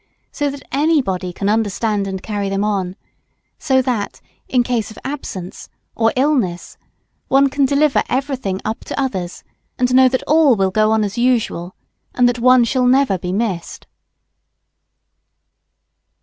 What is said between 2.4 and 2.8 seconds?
them